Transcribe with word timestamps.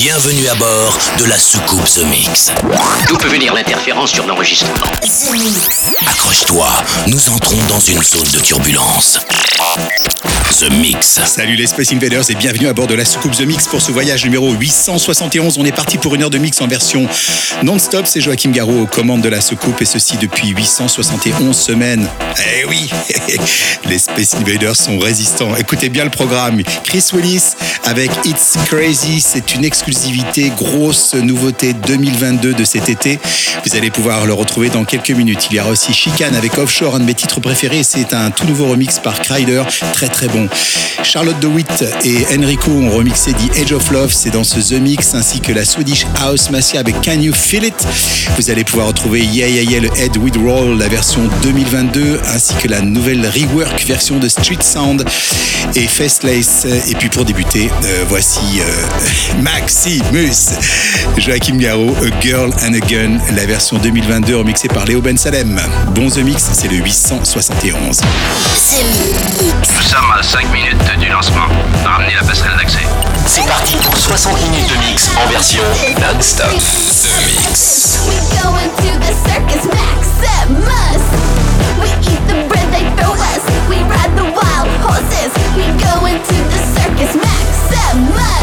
Bienvenue 0.00 0.46
à 0.46 0.54
bord 0.54 0.96
de 1.18 1.24
la 1.24 1.36
soucoupe 1.36 1.84
The 1.86 2.04
Mix. 2.04 2.52
D'où 3.08 3.16
peut 3.16 3.26
venir 3.26 3.52
l'interférence 3.52 4.12
sur 4.12 4.28
l'enregistrement 4.28 4.92
Accroche-toi, 6.06 6.68
nous 7.08 7.28
entrons 7.30 7.56
dans 7.68 7.80
une 7.80 8.00
zone 8.00 8.30
de 8.32 8.38
turbulence. 8.38 9.18
The 10.60 10.70
Mix. 10.70 11.20
Salut 11.26 11.56
les 11.56 11.66
Space 11.66 11.92
Invaders 11.92 12.30
et 12.30 12.34
bienvenue 12.34 12.68
à 12.68 12.72
bord 12.72 12.86
de 12.86 12.94
la 12.94 13.04
soucoupe 13.04 13.32
The 13.32 13.42
Mix 13.42 13.66
pour 13.66 13.80
ce 13.80 13.90
voyage 13.90 14.24
numéro 14.24 14.52
871. 14.52 15.58
On 15.58 15.64
est 15.64 15.72
parti 15.72 15.98
pour 15.98 16.14
une 16.14 16.22
heure 16.22 16.30
de 16.30 16.38
mix 16.38 16.60
en 16.60 16.66
version 16.66 17.06
non-stop. 17.62 18.06
C'est 18.06 18.20
Joachim 18.20 18.50
Garraud 18.50 18.82
aux 18.82 18.86
commandes 18.86 19.20
de 19.20 19.28
la 19.28 19.40
soucoupe 19.40 19.80
et 19.82 19.84
ceci 19.84 20.16
depuis 20.16 20.48
871 20.48 21.56
semaines. 21.56 22.08
Eh 22.56 22.64
oui, 22.64 22.90
les 23.84 23.98
Space 23.98 24.34
Invaders 24.34 24.76
sont 24.76 24.98
résistants. 24.98 25.54
Écoutez 25.56 25.88
bien 25.88 26.04
le 26.04 26.10
programme. 26.10 26.62
Chris 26.84 27.04
Willis 27.12 27.54
avec 27.84 28.10
It's 28.24 28.56
Crazy, 28.66 29.20
c'est 29.20 29.54
une 29.54 29.64
exclusivité, 29.88 30.52
grosse 30.54 31.14
nouveauté 31.14 31.72
2022 31.72 32.52
de 32.52 32.64
cet 32.64 32.90
été. 32.90 33.18
Vous 33.64 33.74
allez 33.74 33.90
pouvoir 33.90 34.26
le 34.26 34.34
retrouver 34.34 34.68
dans 34.68 34.84
quelques 34.84 35.12
minutes. 35.12 35.48
Il 35.50 35.56
y 35.56 35.60
aura 35.60 35.70
aussi 35.70 35.94
Chicane 35.94 36.34
avec 36.34 36.58
Offshore, 36.58 36.96
un 36.96 37.00
de 37.00 37.04
mes 37.04 37.14
titres 37.14 37.40
préférés. 37.40 37.82
C'est 37.82 38.12
un 38.12 38.30
tout 38.30 38.46
nouveau 38.46 38.66
remix 38.66 38.98
par 38.98 39.18
Kryder, 39.22 39.62
très 39.94 40.08
très 40.08 40.28
bon. 40.28 40.46
Charlotte 41.02 41.40
DeWitt 41.40 41.84
et 42.04 42.26
Enrico 42.36 42.70
ont 42.70 42.90
remixé 42.90 43.32
The 43.32 43.58
Age 43.62 43.72
of 43.72 43.90
Love, 43.90 44.12
c'est 44.12 44.30
dans 44.30 44.44
ce 44.44 44.58
The 44.60 44.78
Mix, 44.78 45.14
ainsi 45.14 45.40
que 45.40 45.52
la 45.52 45.64
Swedish 45.64 46.06
House 46.20 46.50
Massia 46.50 46.80
avec 46.80 47.00
Can 47.00 47.20
You 47.20 47.32
Feel 47.32 47.64
It? 47.64 47.86
Vous 48.36 48.50
allez 48.50 48.64
pouvoir 48.64 48.88
retrouver 48.88 49.20
Yeah 49.20 49.48
Yeah 49.48 49.62
Yeah, 49.62 49.80
le 49.80 49.90
Head 49.98 50.18
With 50.18 50.36
Roll, 50.36 50.76
la 50.76 50.88
version 50.88 51.22
2022, 51.42 52.20
ainsi 52.34 52.52
que 52.56 52.68
la 52.68 52.82
nouvelle 52.82 53.26
rework 53.26 53.82
version 53.86 54.18
de 54.18 54.28
Street 54.28 54.58
Sound 54.60 55.04
et 55.74 55.86
Faceless. 55.86 56.66
Et 56.88 56.94
puis 56.94 57.08
pour 57.08 57.24
débuter, 57.24 57.70
euh, 57.84 58.04
voici 58.06 58.60
euh, 58.60 59.42
Maximus, 59.78 60.58
Joachim 61.18 61.56
Garraud, 61.56 61.94
A 62.02 62.10
Girl 62.20 62.50
and 62.66 62.74
a 62.74 62.80
Gun, 62.80 63.20
la 63.36 63.46
version 63.46 63.78
2022 63.78 64.38
remixée 64.38 64.66
par 64.66 64.84
Léo 64.86 65.00
Ben 65.00 65.16
Salem. 65.16 65.60
Bon 65.94 66.10
The 66.10 66.18
Mix, 66.18 66.50
c'est 66.52 66.66
le 66.66 66.78
871. 66.78 68.00
Nous 68.72 69.82
sommes 69.82 70.10
à 70.18 70.20
5 70.20 70.52
minutes 70.52 70.98
du 70.98 71.08
lancement. 71.08 71.46
Ramenez 71.84 72.14
la 72.20 72.26
passerelle 72.26 72.56
d'accès. 72.58 72.82
C'est 73.24 73.46
parti 73.46 73.76
pour 73.76 73.96
60 73.96 74.32
minutes 74.50 74.68
de 74.68 74.90
mix 74.90 75.10
en 75.16 75.30
version 75.30 75.62
non-stop. 76.00 76.48
The 76.48 77.14
Mix. 77.28 78.00
We 78.08 78.18
go 78.34 78.56
into 78.56 78.98
the 78.98 79.14
circus 79.28 79.64
Maximus. 79.64 81.04
We 81.80 81.88
eat 82.10 82.26
the 82.26 82.48
bread 82.48 82.68
they 82.72 82.82
throw 83.00 83.12
us. 83.14 83.44
We 83.70 83.76
ride 83.84 84.16
the 84.16 84.24
wild 84.24 84.68
horses. 84.82 85.30
We 85.54 85.66
go 85.78 86.06
into 86.06 86.34
the 86.50 86.58
circus 86.74 87.14
Maximus. 87.14 88.37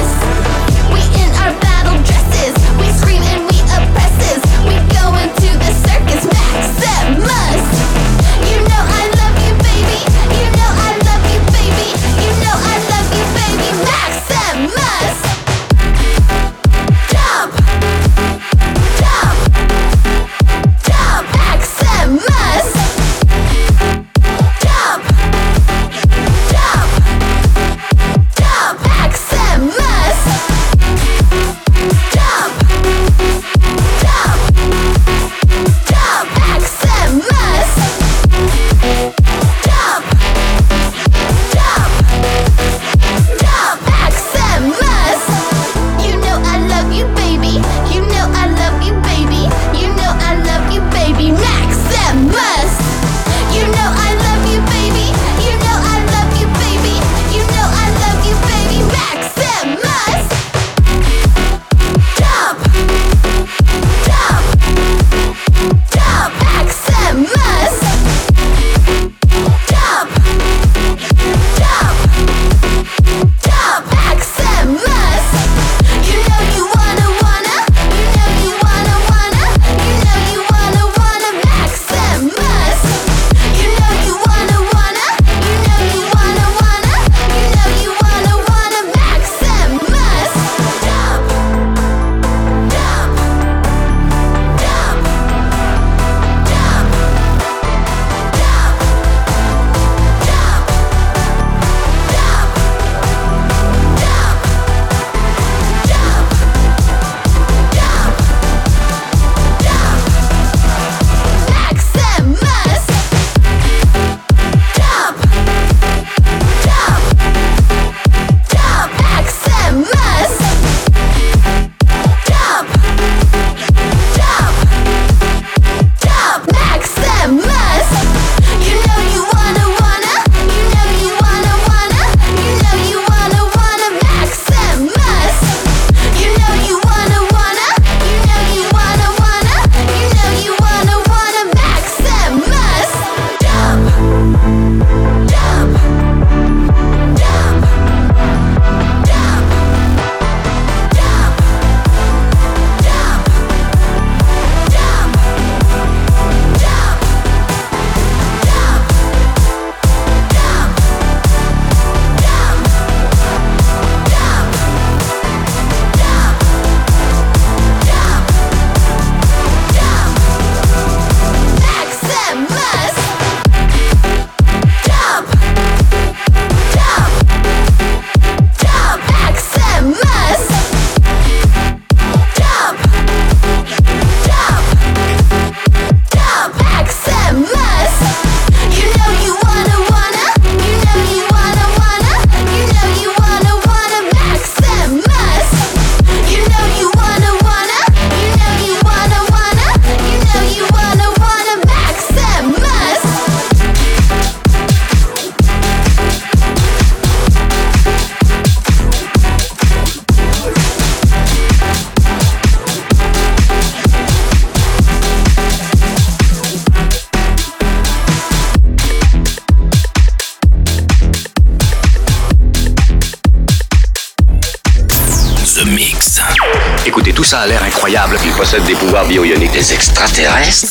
Pouvoirs 228.96 229.08
bio-ioniques. 229.08 229.52
Des 229.52 229.74
extraterrestres. 229.74 230.66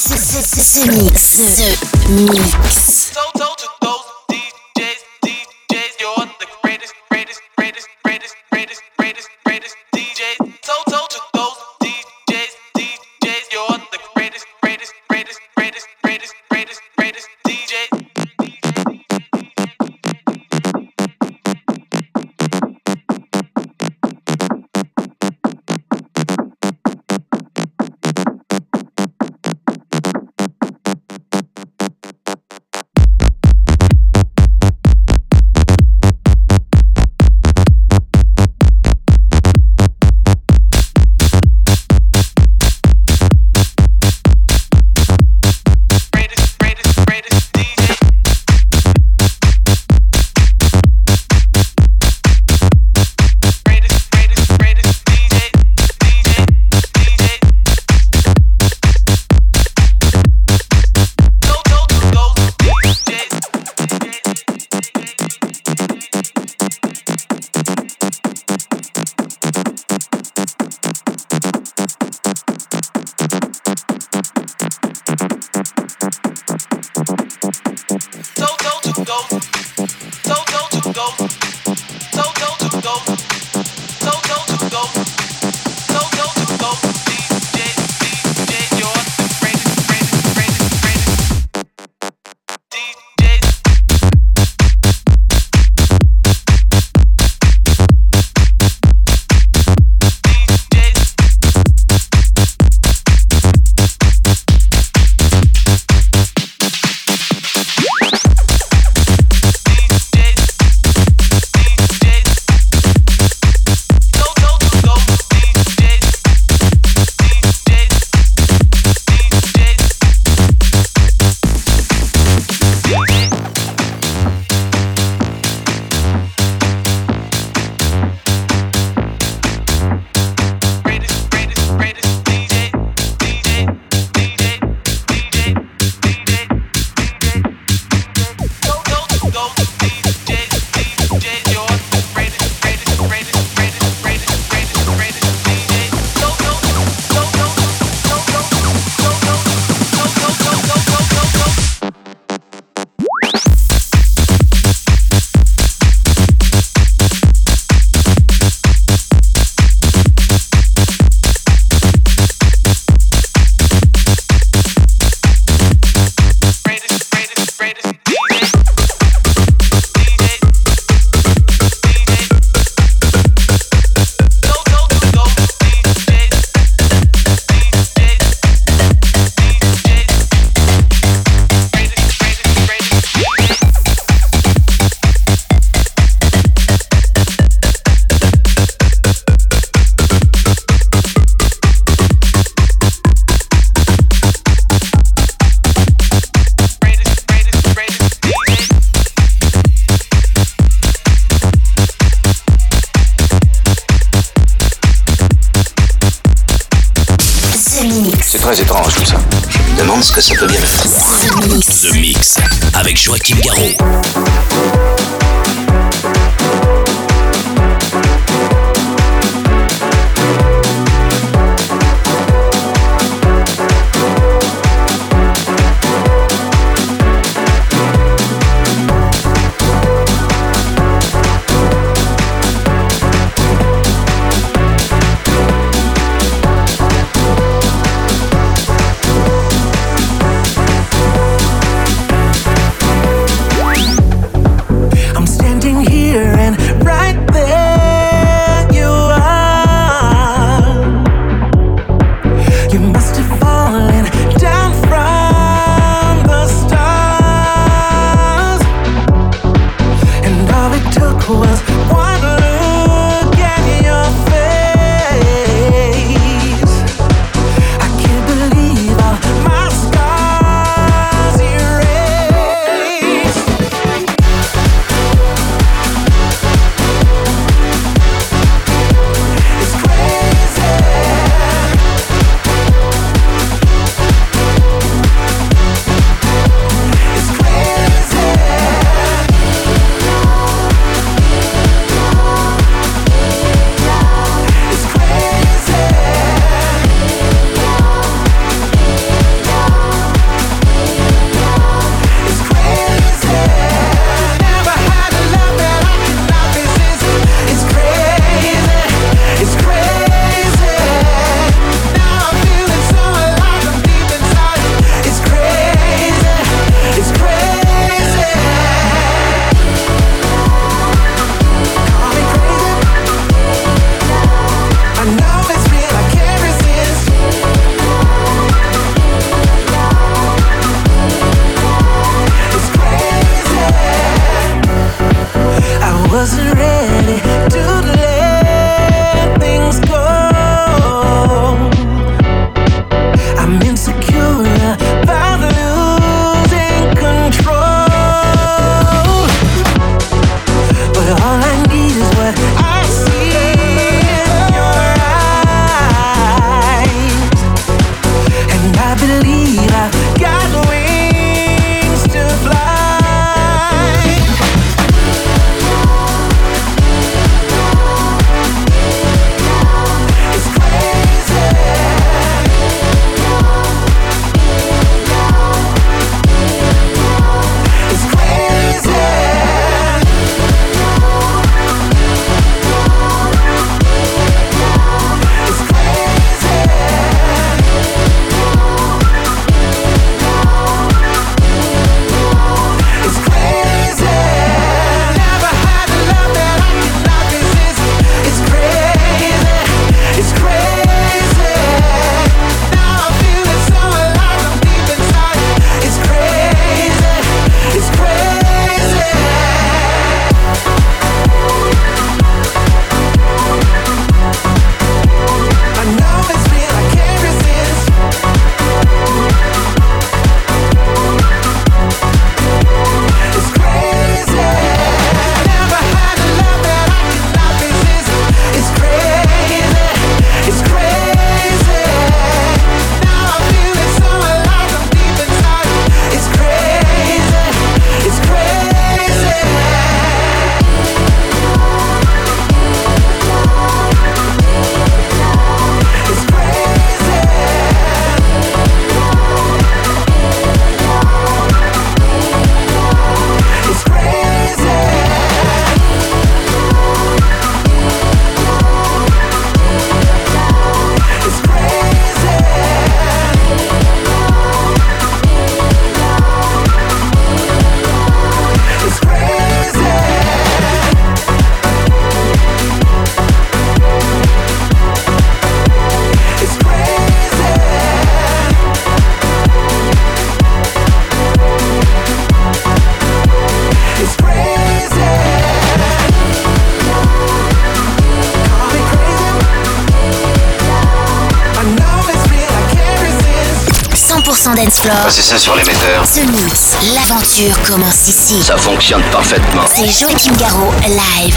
The 494.84 494.90
Mix. 494.90 494.92
100% 494.92 494.92
dance 494.92 494.92
floor. 494.92 495.10
C'est 495.10 495.22
ça 495.22 495.38
sur 495.38 495.56
l'émetteur. 495.56 496.02
The 496.04 496.26
Mix, 496.30 496.76
l'aventure 496.94 497.62
commence 497.62 498.08
ici. 498.08 498.42
Ça 498.42 498.56
fonctionne 498.56 499.02
parfaitement. 499.10 499.64
C'est 499.66 499.86
Joachim 499.86 500.32
Garraud, 500.36 500.72
live. 500.86 501.36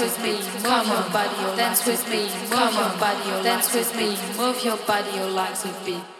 with 0.00 0.22
me, 0.22 0.40
come 0.62 0.88
on, 0.88 1.12
body, 1.12 1.56
dance 1.56 1.86
with 1.86 2.08
me, 2.08 2.30
come 2.48 2.76
on, 2.76 2.98
body, 2.98 3.42
dance 3.42 3.74
with 3.74 3.94
me, 3.94 4.16
move 4.36 4.64
your 4.64 4.78
body, 4.78 5.10
your 5.16 5.30
legs 5.30 5.64
with 5.64 5.86
me. 5.86 6.19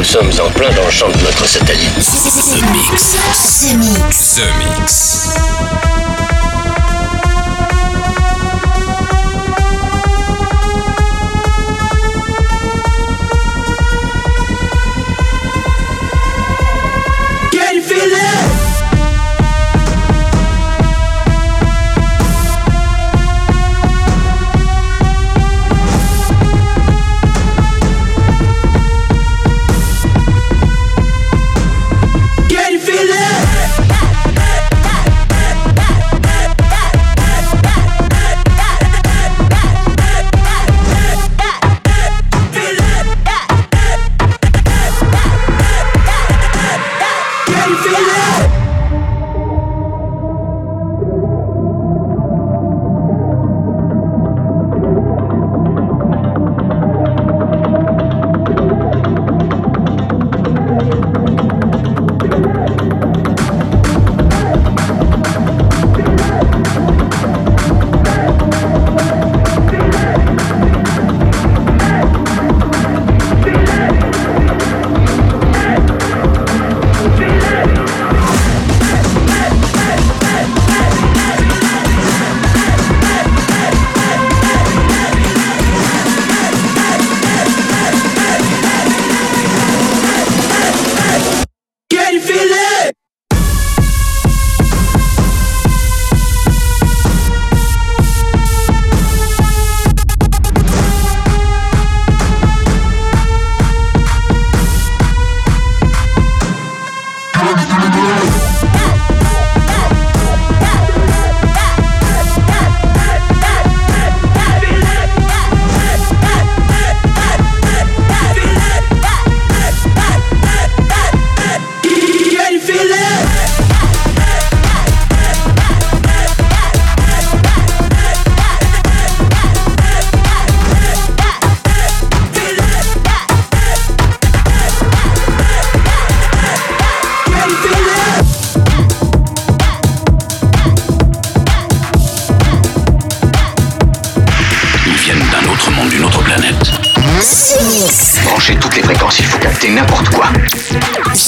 Nous 0.00 0.04
sommes 0.06 0.30
en 0.40 0.50
plein 0.52 0.70
dans 0.70 0.86
le 0.86 0.90
champ 0.90 1.10
de 1.10 1.18
notre 1.18 1.46
satellite. 1.46 1.92
The 1.94 2.62
Mix. 2.72 3.16
The 3.60 3.76
Mix. 3.76 4.34
The 4.34 4.78
Mix. 4.78 5.09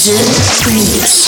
News. 0.04 1.21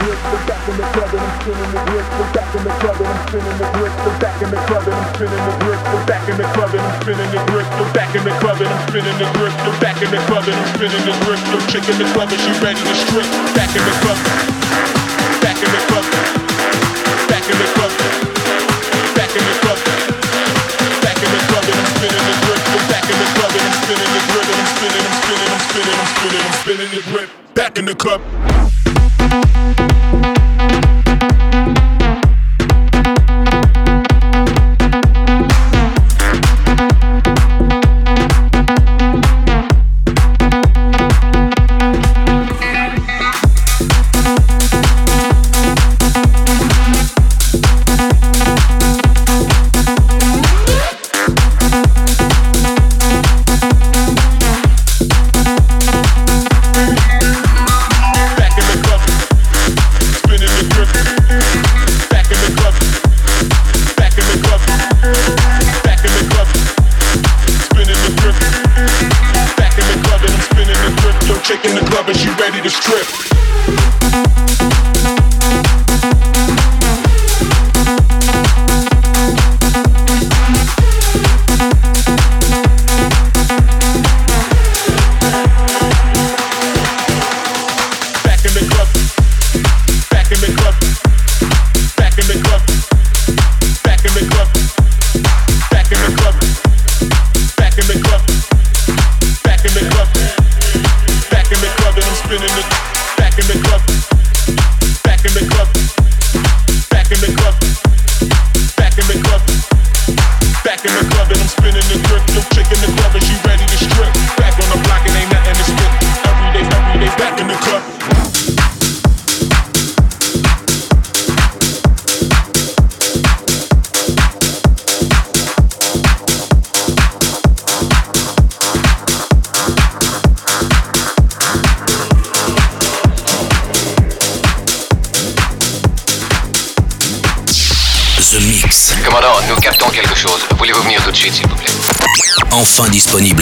grip, 0.00 0.18
I'm 0.24 0.40
back 0.46 0.62
in 0.68 0.76
the 0.76 0.86
club 0.94 1.10
I'm 1.14 1.30
spinning 1.40 1.70
the 1.74 1.80
grip, 1.84 2.06
back 2.34 2.50
in 2.54 2.62
the 2.64 2.72
club 2.80 2.96
I'm 2.98 3.18
spinning 3.28 3.58
the 3.58 3.66
grip, 3.74 3.94
back 4.20 4.38
in 4.42 4.48
the 4.50 4.60
club 4.66 4.84
I'm 4.88 5.04
spinning 5.14 5.44
the 5.44 5.54
grip, 5.62 5.80
back 6.08 6.24
in 6.28 6.36
the 6.38 6.46
club 6.54 6.72
I'm 6.74 6.88
spinning 7.00 7.30
the 7.34 7.40
grip, 7.50 7.68
back 7.94 8.12
in 8.14 8.22
the 8.24 8.34
club 8.40 8.58
I'm 8.64 8.74
spinning 8.88 9.18
the 9.18 9.28
grip, 9.36 9.54
back 9.80 9.98
in 10.02 10.10
the 10.10 10.20
club 10.28 10.44
I'm 10.48 10.64
spinning 10.74 11.04
the 11.04 11.14
grip, 11.24 11.40
I'm 11.52 11.62
in 11.84 11.96
the 11.98 12.06
club 12.14 12.30
she 12.34 12.52
ready 12.64 12.80
to 12.80 12.94
strip, 12.94 13.28
back 13.54 13.70
in 13.74 13.82
the 13.84 13.94
club, 14.02 14.18
back 15.44 15.58
in 15.60 15.70
the 15.70 15.80
club, 15.88 16.06
back 17.28 17.44
in 17.44 17.56
the 17.60 17.68
club, 17.76 17.92
back 19.14 19.32
in 19.34 19.44
the 19.44 19.54
club, 19.62 19.78
back 21.04 21.18
in 21.22 21.30
the 21.30 21.40
club 21.50 21.64
I'm 21.64 21.86
spinning 21.94 22.24
the 22.24 22.34
grip, 22.42 22.62
back 22.90 23.06
in 23.06 23.16
the 23.20 23.28
club 23.36 23.52
I'm 23.52 23.72
spinning 23.84 24.10
the 24.14 24.22
grip, 24.32 24.46
I'm 24.48 24.66
spinning, 24.74 25.04
I'm 25.04 25.16
spinning, 25.22 25.50
I'm 25.50 25.60
spinning, 25.62 26.40
I'm 26.40 26.54
spinning 26.62 26.90
the 26.94 27.02
grip, 27.10 27.28
back 27.54 27.78
in 27.78 27.84
the 27.84 27.94
club. 27.94 28.22
Música 29.24 30.53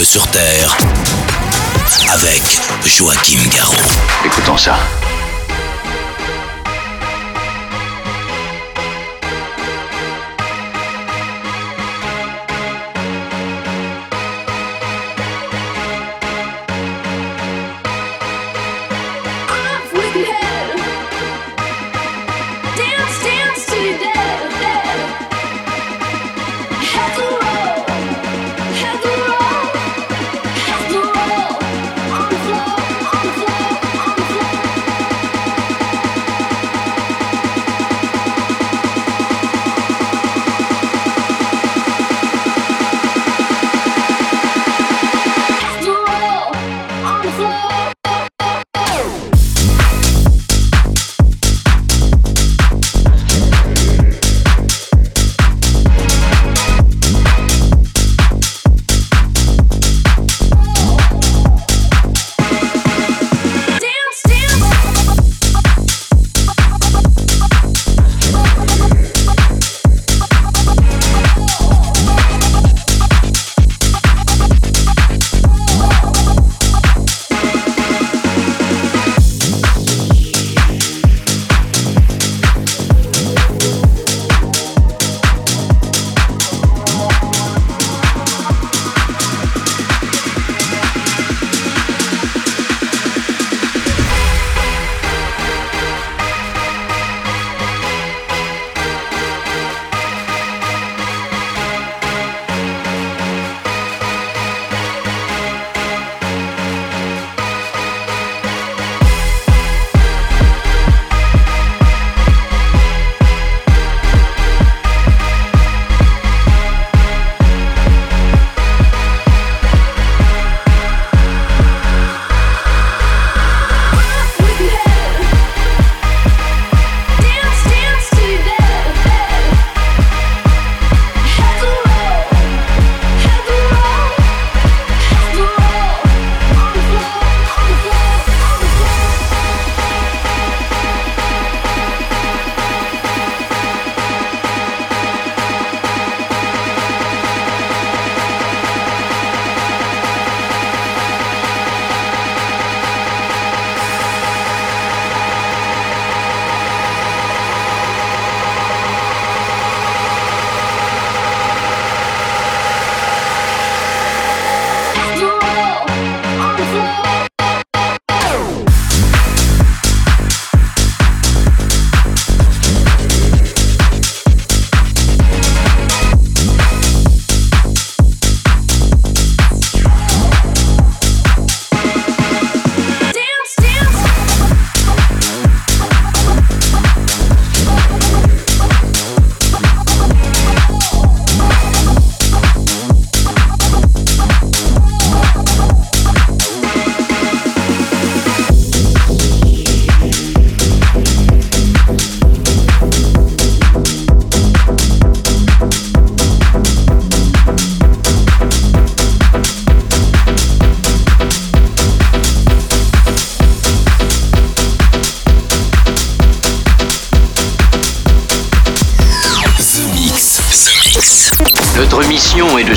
sur 0.04 0.26
Terre, 0.28 0.76
avec 2.12 2.42
Joachim 2.84 3.38
Garraud. 3.54 3.74
Écoutons 4.24 4.56
ça. 4.56 4.76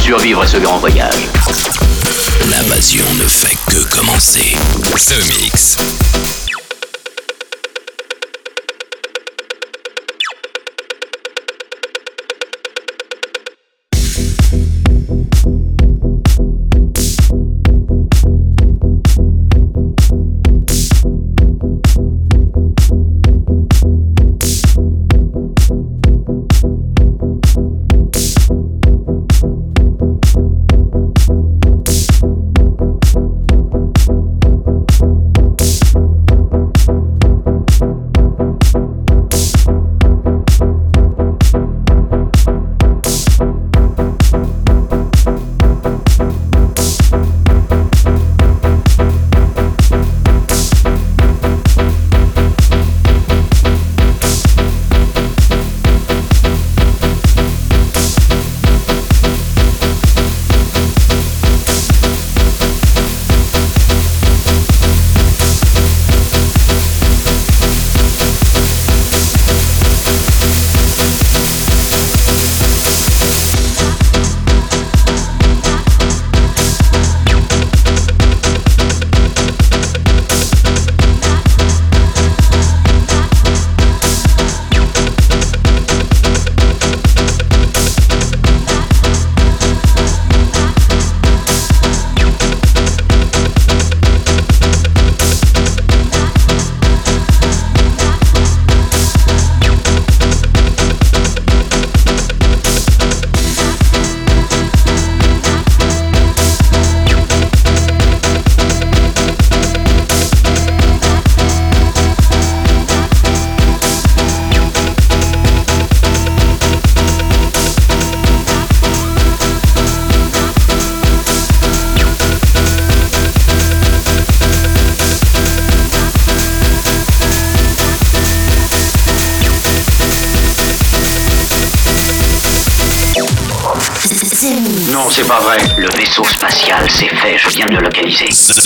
Survivre 0.05 0.43
à 0.43 0.45
ce 0.45 0.57
grand 0.57 0.77
voyage. 0.77 1.27
L'invasion 2.51 3.03
ne 3.15 3.27
fait 3.27 3.57
que 3.71 3.83
commencer. 3.89 4.55
The 5.07 5.41
Mix. 5.41 6.04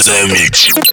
Mix. 0.09 0.88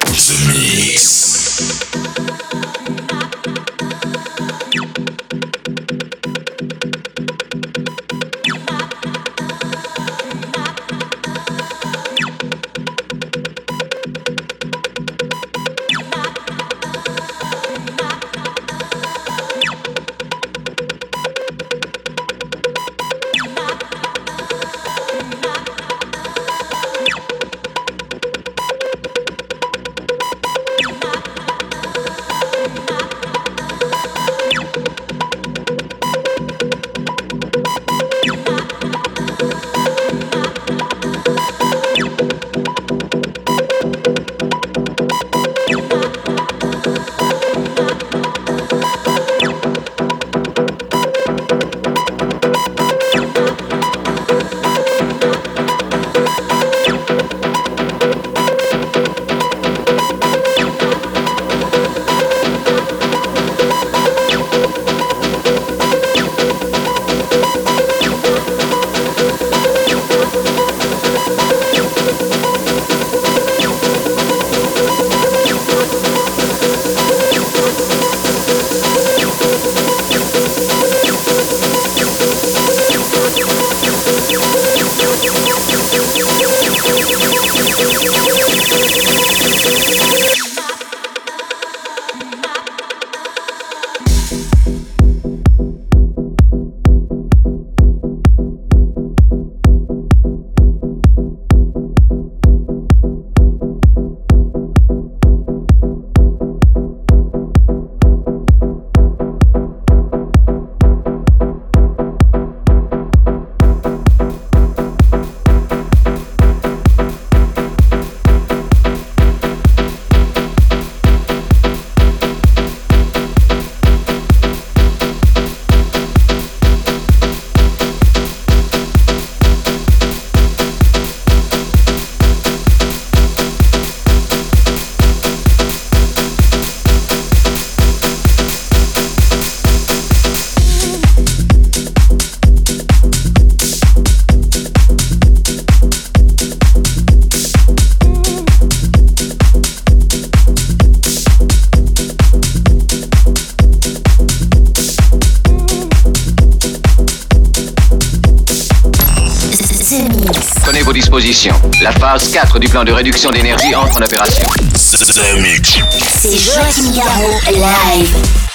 La 161.83 161.93
phase 161.93 162.31
4 162.31 162.59
du 162.59 162.69
plan 162.69 162.85
de 162.85 162.93
réduction 162.93 163.31
d'énergie 163.31 163.75
entre 163.75 163.99
en 163.99 164.03
opération. 164.03 164.47
C'est 164.75 166.39
Joachim 166.39 166.91
Garraud, 166.95 167.39
live. 167.51 168.46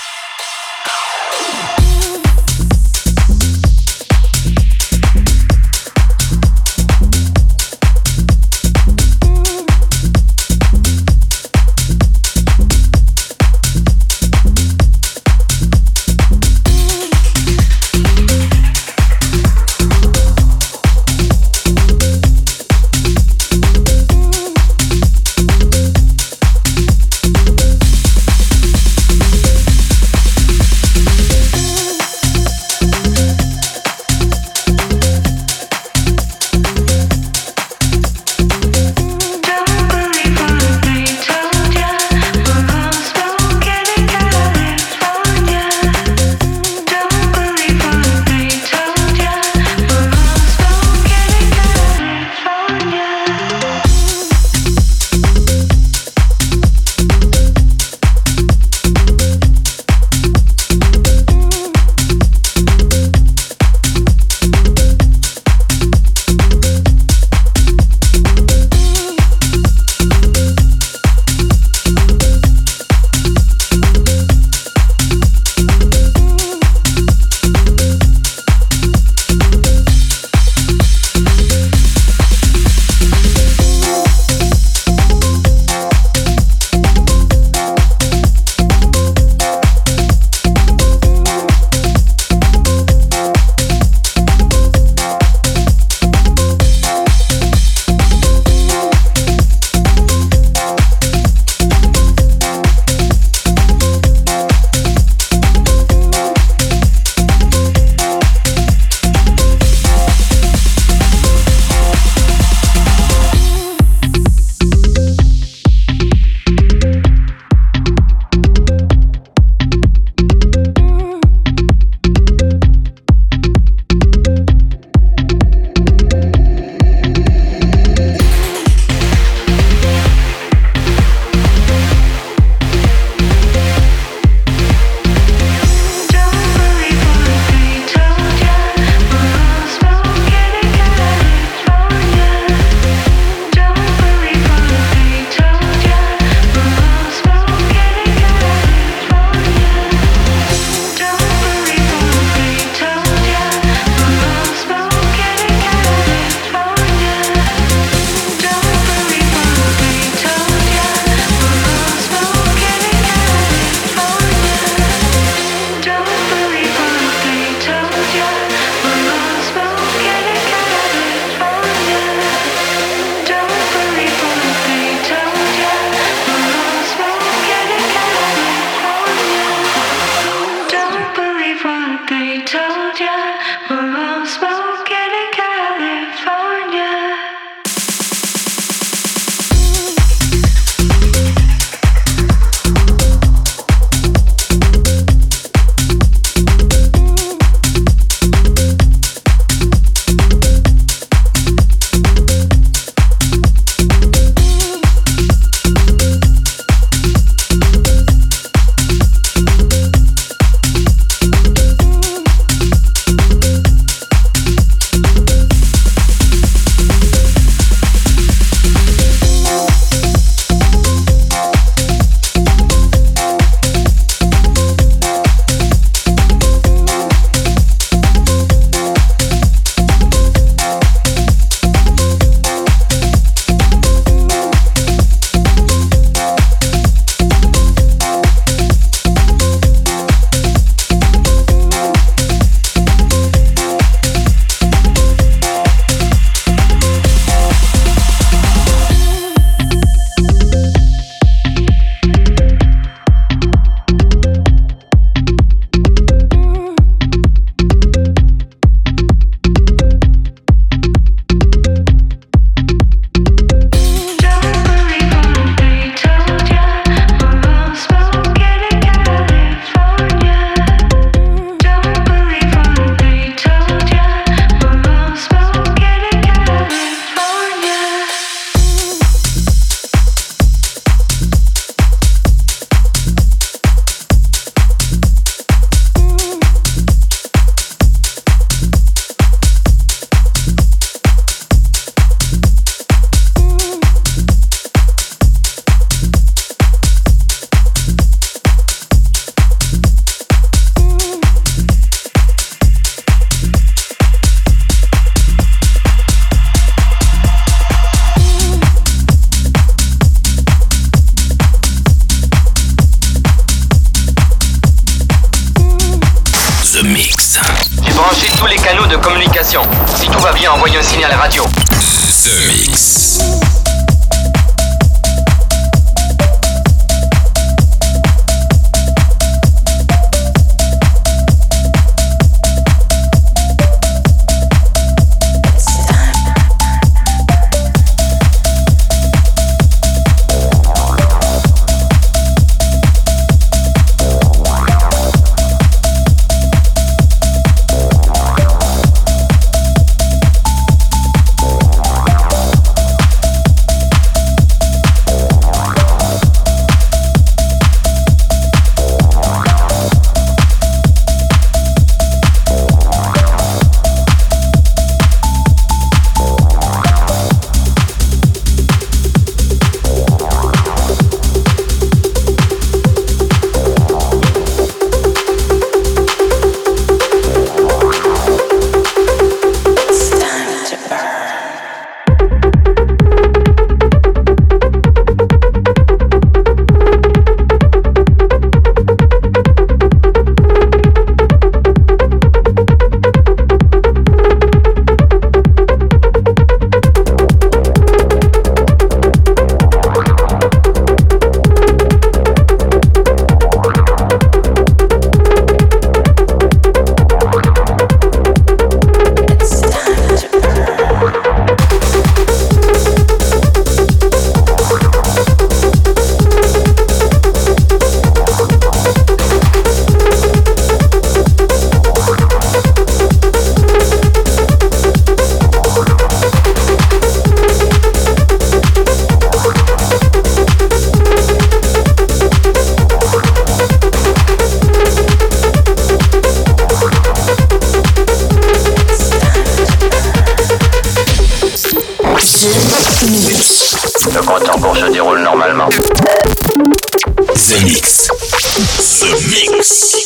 The 449.61 450.00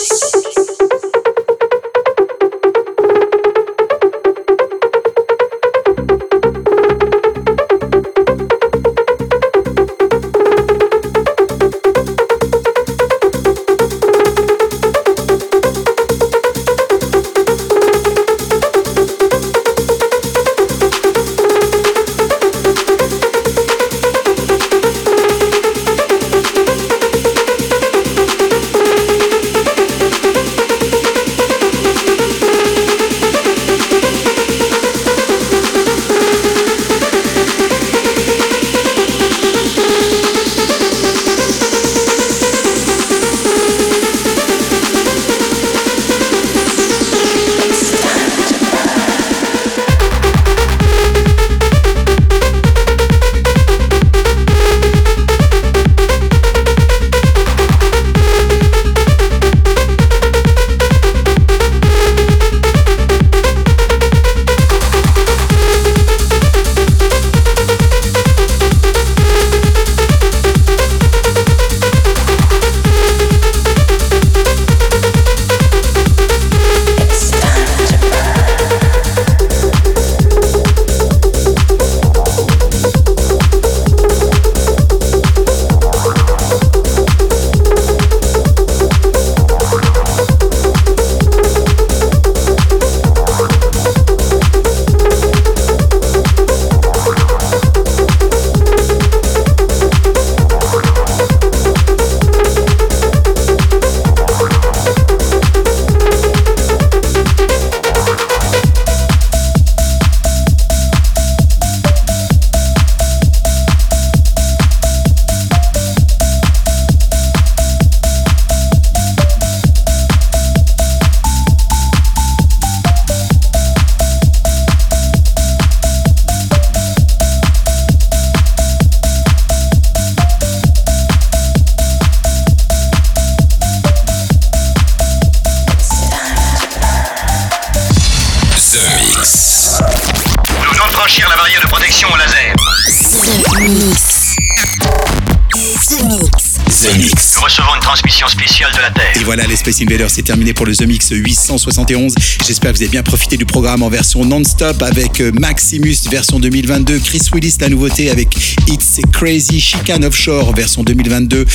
C'est 149.67 150.21
terminé 150.21 150.53
pour 150.53 150.67
le 150.67 150.75
The 150.75 150.85
Mix 150.85 151.09
871. 151.09 152.13
J'espère 152.45 152.71
que 152.71 152.77
vous 152.77 152.83
avez 152.83 152.91
bien 152.91 153.01
profité 153.01 153.35
du 153.35 153.45
programme 153.45 153.81
en 153.81 153.89
version 153.89 154.23
non-stop 154.23 154.83
avec 154.83 155.21
euh, 155.21 155.31
Maximus 155.31 155.95
version 156.11 156.39
2022, 156.39 156.99
Chris 156.99 157.21
Willis 157.33 157.55
la 157.59 157.69
nouveauté 157.69 158.11
avec 158.11 158.35
It's 158.67 158.99
Crazy, 159.11 159.59
Chicane 159.59 160.05
Offshore 160.05 160.53
version 160.53 160.83
2022. 160.83 161.45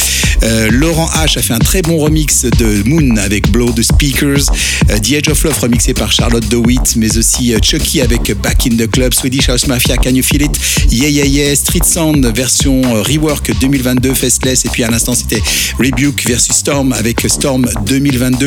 Euh, 0.43 0.71
Laurent 0.73 1.09
H 1.25 1.39
a 1.39 1.43
fait 1.43 1.55
un 1.55 1.61
très 1.61 1.83
bon 1.83 1.99
remix 1.99 2.47
de 2.47 2.83
Moon 2.89 3.17
avec 3.17 3.49
Blow 3.53 3.71
the 3.71 3.83
Speakers, 3.83 4.51
euh, 4.91 4.99
The 4.99 5.13
Edge 5.13 5.29
of 5.29 5.45
Love 5.45 5.61
remixé 5.61 5.95
par 5.95 6.11
Charlotte 6.11 6.49
DeWitt, 6.49 6.97
mais 6.97 7.17
aussi 7.17 7.55
Chucky 7.63 8.01
avec 8.01 8.35
Back 8.43 8.67
in 8.67 8.77
the 8.77 8.91
Club, 8.91 9.15
Swedish 9.15 9.49
House 9.49 9.69
Mafia, 9.69 9.97
Can 9.97 10.17
You 10.17 10.25
Feel 10.25 10.43
It, 10.43 10.61
Yeah 10.91 11.11
Yeah 11.11 11.27
Yeah, 11.27 11.55
Street 11.55 11.85
Sound 11.85 12.27
version 12.35 12.83
Rework 13.05 13.53
2022, 13.61 14.15
Festless, 14.15 14.65
et 14.65 14.69
puis 14.69 14.83
à 14.83 14.91
l'instant 14.91 15.15
c'était 15.15 15.41
Rebuke 15.79 16.27
versus 16.27 16.57
Storm 16.57 16.93
avec 16.93 17.21
Storm 17.29 17.71
2022 17.87 18.00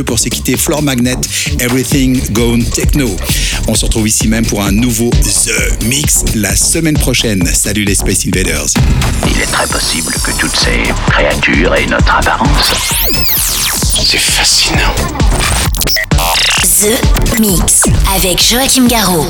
pour 0.05 0.17
se 0.17 0.29
quitter 0.29 0.57
Floor 0.57 0.81
Magnet, 0.81 1.17
Everything 1.59 2.19
Gone 2.31 2.63
Techno. 2.63 3.15
On 3.67 3.75
se 3.75 3.85
retrouve 3.85 4.07
ici 4.07 4.27
même 4.27 4.45
pour 4.45 4.63
un 4.63 4.71
nouveau 4.71 5.11
The 5.11 5.83
Mix 5.85 6.23
la 6.35 6.55
semaine 6.55 6.97
prochaine. 6.97 7.45
Salut 7.53 7.85
les 7.85 7.93
Space 7.93 8.25
Invaders. 8.25 8.65
Il 9.29 9.39
est 9.39 9.45
très 9.45 9.67
possible 9.67 10.11
que 10.23 10.31
toutes 10.39 10.55
ces 10.55 10.91
créatures 11.11 11.75
aient 11.75 11.85
notre 11.85 12.15
apparence. 12.15 12.73
C'est 14.03 14.17
fascinant. 14.17 14.95
The 16.81 17.39
Mix 17.39 17.83
avec 18.15 18.41
Joachim 18.41 18.87
Garraud. 18.87 19.29